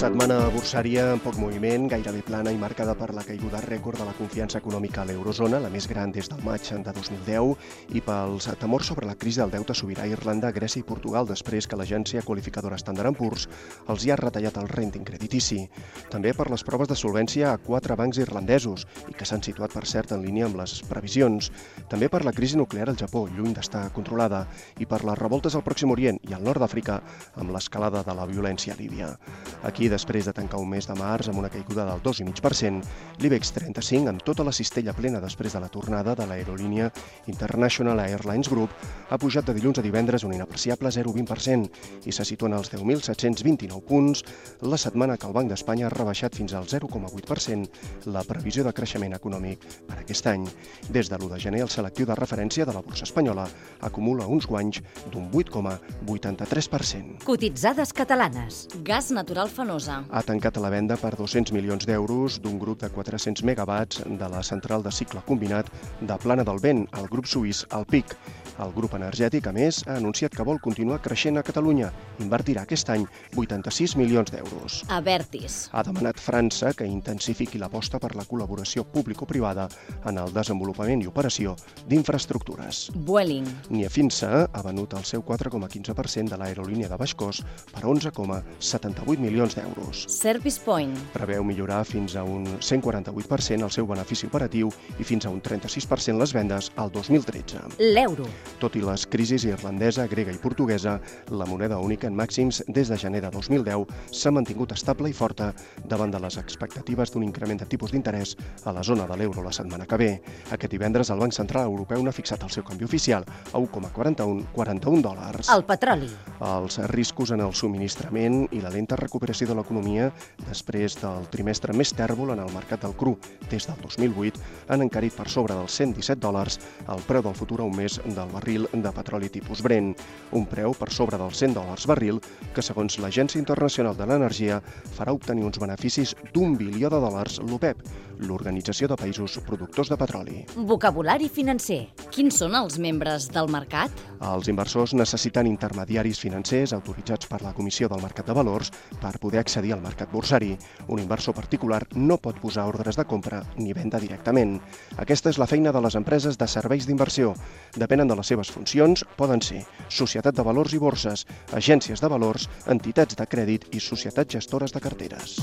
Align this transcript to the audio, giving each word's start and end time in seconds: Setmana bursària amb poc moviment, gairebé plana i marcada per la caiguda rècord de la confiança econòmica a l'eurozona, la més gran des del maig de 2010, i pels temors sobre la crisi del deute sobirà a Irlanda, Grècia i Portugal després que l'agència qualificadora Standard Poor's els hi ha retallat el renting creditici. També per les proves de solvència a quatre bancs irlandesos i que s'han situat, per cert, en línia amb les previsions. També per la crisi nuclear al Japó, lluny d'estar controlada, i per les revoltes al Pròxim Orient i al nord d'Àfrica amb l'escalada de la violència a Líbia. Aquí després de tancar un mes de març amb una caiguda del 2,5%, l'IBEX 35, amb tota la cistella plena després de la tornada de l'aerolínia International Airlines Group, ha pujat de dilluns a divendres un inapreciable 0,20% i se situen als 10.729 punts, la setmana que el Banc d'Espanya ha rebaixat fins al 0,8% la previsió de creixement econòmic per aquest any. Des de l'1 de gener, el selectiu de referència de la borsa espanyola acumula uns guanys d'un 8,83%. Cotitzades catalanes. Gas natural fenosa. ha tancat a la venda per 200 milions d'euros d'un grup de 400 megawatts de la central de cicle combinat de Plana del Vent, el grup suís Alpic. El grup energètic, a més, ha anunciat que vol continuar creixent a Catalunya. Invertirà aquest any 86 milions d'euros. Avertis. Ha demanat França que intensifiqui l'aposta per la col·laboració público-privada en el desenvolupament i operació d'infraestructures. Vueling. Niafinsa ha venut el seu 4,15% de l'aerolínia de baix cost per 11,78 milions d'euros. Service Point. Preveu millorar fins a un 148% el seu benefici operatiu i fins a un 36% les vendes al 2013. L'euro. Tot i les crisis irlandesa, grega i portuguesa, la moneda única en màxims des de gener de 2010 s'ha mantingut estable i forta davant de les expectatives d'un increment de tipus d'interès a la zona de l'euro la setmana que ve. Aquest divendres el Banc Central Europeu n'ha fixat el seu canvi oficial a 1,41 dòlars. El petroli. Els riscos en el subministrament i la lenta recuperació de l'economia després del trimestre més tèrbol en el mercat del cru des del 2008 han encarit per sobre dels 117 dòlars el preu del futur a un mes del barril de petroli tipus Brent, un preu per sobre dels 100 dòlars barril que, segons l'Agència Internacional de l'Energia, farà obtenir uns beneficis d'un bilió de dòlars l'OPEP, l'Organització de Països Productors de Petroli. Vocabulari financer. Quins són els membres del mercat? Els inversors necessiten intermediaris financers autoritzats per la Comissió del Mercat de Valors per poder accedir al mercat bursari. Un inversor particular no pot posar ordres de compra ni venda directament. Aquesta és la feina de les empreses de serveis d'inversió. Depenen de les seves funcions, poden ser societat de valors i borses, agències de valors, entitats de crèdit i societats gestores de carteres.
Setmana 0.00 0.46
bursària 0.48 1.02
amb 1.12 1.20
poc 1.20 1.34
moviment, 1.36 1.82
gairebé 1.92 2.22
plana 2.24 2.54
i 2.54 2.56
marcada 2.56 2.94
per 2.96 3.10
la 3.12 3.20
caiguda 3.20 3.58
rècord 3.66 4.00
de 4.00 4.06
la 4.08 4.14
confiança 4.16 4.56
econòmica 4.56 5.02
a 5.02 5.04
l'eurozona, 5.04 5.58
la 5.60 5.68
més 5.68 5.84
gran 5.90 6.08
des 6.08 6.30
del 6.32 6.40
maig 6.40 6.70
de 6.70 6.94
2010, 6.96 7.50
i 7.92 8.00
pels 8.06 8.46
temors 8.62 8.88
sobre 8.88 9.04
la 9.04 9.18
crisi 9.20 9.42
del 9.42 9.52
deute 9.52 9.76
sobirà 9.76 10.06
a 10.06 10.08
Irlanda, 10.08 10.54
Grècia 10.56 10.80
i 10.80 10.86
Portugal 10.88 11.28
després 11.28 11.68
que 11.68 11.76
l'agència 11.76 12.22
qualificadora 12.24 12.78
Standard 12.80 13.18
Poor's 13.18 13.44
els 13.92 14.06
hi 14.06 14.14
ha 14.14 14.16
retallat 14.16 14.56
el 14.62 14.70
renting 14.72 15.04
creditici. 15.04 15.66
També 16.08 16.32
per 16.32 16.48
les 16.48 16.64
proves 16.64 16.88
de 16.88 16.96
solvència 16.96 17.52
a 17.52 17.60
quatre 17.60 17.92
bancs 18.00 18.22
irlandesos 18.24 18.86
i 19.04 19.12
que 19.12 19.28
s'han 19.28 19.44
situat, 19.44 19.76
per 19.76 19.84
cert, 19.84 20.16
en 20.16 20.24
línia 20.24 20.48
amb 20.48 20.62
les 20.62 20.78
previsions. 20.88 21.52
També 21.92 22.08
per 22.08 22.22
la 22.24 22.32
crisi 22.32 22.56
nuclear 22.56 22.88
al 22.88 22.96
Japó, 22.96 23.26
lluny 23.28 23.52
d'estar 23.52 23.90
controlada, 23.92 24.46
i 24.80 24.88
per 24.88 25.04
les 25.04 25.20
revoltes 25.20 25.60
al 25.60 25.66
Pròxim 25.68 25.92
Orient 25.92 26.24
i 26.24 26.32
al 26.32 26.48
nord 26.48 26.64
d'Àfrica 26.64 27.02
amb 27.36 27.52
l'escalada 27.52 28.00
de 28.00 28.16
la 28.16 28.24
violència 28.32 28.72
a 28.72 28.80
Líbia. 28.80 29.12
Aquí 29.60 29.89
després 29.90 30.26
de 30.26 30.32
tancar 30.32 30.60
un 30.62 30.70
mes 30.70 30.86
de 30.86 30.94
març 30.94 31.28
amb 31.28 31.40
una 31.42 31.50
caiguda 31.52 31.84
del 31.88 32.00
2,5%, 32.04 32.84
l'IBEX 33.20 33.52
35, 33.56 34.08
amb 34.08 34.22
tota 34.24 34.46
la 34.46 34.54
cistella 34.54 34.94
plena 34.96 35.20
després 35.20 35.52
de 35.56 35.60
la 35.60 35.68
tornada 35.68 36.14
de 36.14 36.26
l'aerolínia 36.30 36.90
International 37.26 38.00
Airlines 38.00 38.48
Group, 38.48 38.70
ha 39.10 39.18
pujat 39.18 39.46
de 39.46 39.54
dilluns 39.56 39.80
a 39.80 39.84
divendres 39.84 40.24
un 40.24 40.34
inapreciable 40.36 40.92
0,20% 40.94 42.06
i 42.06 42.14
se 42.14 42.24
situen 42.24 42.54
als 42.54 42.72
10.729 42.72 43.82
punts, 43.86 44.24
la 44.62 44.78
setmana 44.78 45.16
que 45.18 45.26
el 45.26 45.34
Banc 45.34 45.50
d'Espanya 45.50 45.88
ha 45.88 45.92
rebaixat 45.94 46.38
fins 46.38 46.54
al 46.54 46.68
0,8% 46.70 48.06
la 48.14 48.24
previsió 48.24 48.64
de 48.64 48.72
creixement 48.72 49.16
econòmic 49.18 49.66
per 49.88 49.98
aquest 50.00 50.30
any. 50.30 50.46
Des 50.88 51.10
de 51.10 51.18
l'1 51.18 51.34
de 51.34 51.40
gener, 51.42 51.62
el 51.66 51.72
selectiu 51.72 52.06
de 52.06 52.16
referència 52.18 52.64
de 52.64 52.74
la 52.76 52.82
borsa 52.84 53.04
espanyola 53.08 53.48
acumula 53.80 54.28
uns 54.30 54.46
guanys 54.46 54.82
d'un 55.10 55.30
8,83%. 55.30 57.24
Cotitzades 57.24 57.92
catalanes. 57.92 58.66
Gas 58.84 59.10
natural 59.10 59.50
fenosa. 59.80 60.04
ha 60.10 60.22
tancat 60.22 60.56
a 60.56 60.60
la 60.60 60.70
venda 60.70 60.96
per 60.96 61.14
200 61.16 61.52
milions 61.52 61.86
d'euros 61.86 62.40
d'un 62.40 62.58
grup 62.58 62.80
de 62.80 62.88
400 62.88 63.44
megawatts 63.44 64.02
de 64.04 64.28
la 64.28 64.42
central 64.42 64.82
de 64.82 64.90
cicle 64.90 65.22
combinat 65.26 65.70
de 66.00 66.16
Plana 66.18 66.44
del 66.44 66.60
Vent, 66.60 66.86
el 66.98 67.08
grup 67.08 67.26
suís 67.26 67.66
Alpic. 67.70 68.16
El 68.60 68.72
grup 68.76 68.92
energètic, 68.98 69.46
a 69.48 69.52
més, 69.56 69.80
ha 69.88 69.96
anunciat 69.96 70.34
que 70.36 70.44
vol 70.44 70.60
continuar 70.60 71.00
creixent 71.00 71.40
a 71.40 71.44
Catalunya. 71.46 71.88
Invertirà 72.20 72.66
aquest 72.66 72.90
any 72.92 73.06
86 73.40 73.94
milions 73.96 74.32
d'euros. 74.32 74.82
Avertis. 74.92 75.62
Ha 75.72 75.84
demanat 75.86 76.20
França 76.20 76.74
que 76.76 76.88
intensifiqui 76.88 77.60
l'aposta 77.62 78.00
per 78.02 78.12
la 78.18 78.26
col·laboració 78.28 78.84
público-privada 78.84 79.68
en 80.10 80.20
el 80.20 80.34
desenvolupament 80.36 81.00
i 81.00 81.08
operació 81.08 81.56
d'infraestructures. 81.88 82.90
Vueling. 83.08 83.48
Niafinsa 83.72 84.44
ha 84.52 84.64
venut 84.66 84.94
el 84.98 85.06
seu 85.08 85.24
4,15% 85.24 86.34
de 86.34 86.40
l'aerolínia 86.40 86.90
de 86.92 87.00
baix 87.00 87.14
cost 87.16 87.46
per 87.72 87.86
11,78 87.88 89.24
milions 89.24 89.56
d'euros. 89.56 90.04
Service 90.12 90.60
Point. 90.64 90.96
Preveu 91.16 91.44
millorar 91.46 91.82
fins 91.88 92.16
a 92.16 92.24
un 92.24 92.44
148% 92.60 93.64
el 93.64 93.72
seu 93.72 93.88
benefici 93.88 94.28
operatiu 94.28 94.70
i 94.98 95.06
fins 95.06 95.26
a 95.26 95.32
un 95.32 95.40
36% 95.40 96.20
les 96.20 96.36
vendes 96.36 96.72
al 96.76 96.92
2013. 96.92 97.64
L'euro. 97.80 98.28
Tot 98.60 98.74
i 98.76 98.82
les 98.84 99.06
crisis 99.08 99.46
irlandesa, 99.48 100.04
grega 100.04 100.32
i 100.34 100.38
portuguesa, 100.38 100.98
la 101.32 101.46
moneda 101.48 101.78
única 101.80 102.10
en 102.10 102.16
màxims 102.16 102.58
des 102.68 102.90
de 102.92 102.98
gener 103.00 103.22
de 103.24 103.30
2010 103.32 103.86
s'ha 104.12 104.32
mantingut 104.36 104.74
estable 104.74 105.08
i 105.08 105.14
forta 105.16 105.46
davant 105.88 106.12
de 106.12 106.20
les 106.20 106.36
expectatives 106.36 107.14
d'un 107.14 107.24
increment 107.24 107.56
de 107.56 107.64
tipus 107.64 107.94
d'interès 107.94 108.34
a 108.68 108.74
la 108.76 108.82
zona 108.84 109.06
de 109.08 109.16
l'euro 109.16 109.40
la 109.42 109.52
setmana 109.52 109.86
que 109.88 109.96
ve. 109.96 110.10
Aquest 110.52 110.72
divendres 110.74 111.08
el 111.08 111.22
Banc 111.24 111.32
Central 111.32 111.70
Europeu 111.70 112.02
n'ha 112.04 112.12
fixat 112.12 112.44
el 112.44 112.52
seu 112.52 112.66
canvi 112.68 112.84
oficial 112.84 113.24
a 113.24 113.56
1,41 113.56 115.00
dòlars. 115.00 115.48
El 115.48 115.64
petroli. 115.64 116.10
Els 116.44 116.76
riscos 116.92 117.32
en 117.32 117.40
el 117.40 117.56
subministrament 117.56 118.42
i 118.52 118.60
la 118.60 118.74
lenta 118.76 119.00
recuperació 119.00 119.48
de 119.48 119.56
l'economia 119.56 120.10
després 120.50 120.98
del 121.00 121.30
trimestre 121.32 121.72
més 121.72 121.94
tèrbol 121.96 122.34
en 122.36 122.44
el 122.44 122.52
mercat 122.52 122.84
del 122.84 122.92
cru 122.92 123.16
des 123.48 123.64
del 123.72 123.80
2008 123.88 124.44
han 124.68 124.84
encarit 124.84 125.16
per 125.16 125.30
sobre 125.32 125.56
dels 125.56 125.80
117 125.80 126.20
dòlars 126.20 126.60
el 126.92 127.00
preu 127.08 127.24
del 127.24 127.38
futur 127.40 127.62
a 127.62 127.64
un 127.64 127.76
mes 127.76 127.96
del 128.04 128.28
barril 128.28 128.49
de 128.58 128.92
petroli 128.96 129.28
tipus 129.30 129.62
Brent, 129.62 129.92
un 130.32 130.46
preu 130.50 130.74
per 130.74 130.90
sobre 130.90 131.18
dels 131.20 131.38
100 131.38 131.54
dòlars 131.54 131.86
barril 131.86 132.20
que, 132.54 132.64
segons 132.64 132.98
l'Agència 132.98 133.38
Internacional 133.38 133.96
de 133.96 134.08
l'Energia, 134.10 134.60
farà 134.96 135.14
obtenir 135.14 135.46
uns 135.46 135.60
beneficis 135.62 136.16
d'un 136.34 136.56
bilió 136.58 136.90
de 136.90 137.00
dòlars 137.02 137.38
l'OPEP, 137.46 137.84
l'Organització 138.26 138.88
de 138.90 138.96
Països 139.00 139.38
Productors 139.46 139.90
de 139.90 139.96
Petroli. 140.00 140.38
Vocabulari 140.68 141.28
financer. 141.32 141.80
Quins 142.12 142.40
són 142.42 142.56
els 142.58 142.78
membres 142.82 143.28
del 143.32 143.50
mercat? 143.52 143.92
Els 144.20 144.50
inversors 144.52 144.94
necessiten 144.98 145.48
intermediaris 145.48 146.20
financers 146.20 146.74
autoritzats 146.76 147.28
per 147.30 147.40
la 147.44 147.54
Comissió 147.56 147.88
del 147.88 148.02
Mercat 148.02 148.28
de 148.28 148.36
Valors 148.36 148.72
per 149.00 149.14
poder 149.22 149.40
accedir 149.40 149.72
al 149.74 149.84
mercat 149.84 150.12
bursari. 150.12 150.52
Un 150.88 151.00
inversor 151.02 151.34
particular 151.36 151.82
no 151.94 152.18
pot 152.18 152.40
posar 152.42 152.66
ordres 152.68 152.98
de 153.00 153.06
compra 153.08 153.42
ni 153.56 153.72
venda 153.76 154.00
directament. 154.02 154.58
Aquesta 154.98 155.32
és 155.32 155.40
la 155.40 155.48
feina 155.50 155.72
de 155.72 155.80
les 155.80 155.96
empreses 155.96 156.38
de 156.38 156.48
serveis 156.48 156.86
d'inversió. 156.88 157.34
Depenen 157.76 158.08
de 158.08 158.18
les 158.18 158.32
seves 158.32 158.50
funcions, 158.52 159.04
poden 159.16 159.40
ser 159.44 159.64
societat 159.88 160.36
de 160.36 160.46
valors 160.46 160.74
i 160.74 160.82
borses, 160.82 161.26
agències 161.56 162.00
de 162.00 162.12
valors, 162.12 162.48
entitats 162.66 163.16
de 163.16 163.26
crèdit 163.26 163.70
i 163.74 163.80
societats 163.80 164.40
gestores 164.40 164.76
de 164.76 164.84
carteres. 164.84 165.40